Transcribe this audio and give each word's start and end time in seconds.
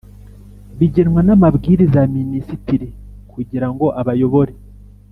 bigenwa 0.77 1.21
n 1.27 1.29
amabwiriza 1.35 1.97
ya 2.03 2.09
Minisitiri 2.17 2.87
kugira 3.31 3.67
ngo 3.71 3.85
abayobore 4.01 4.53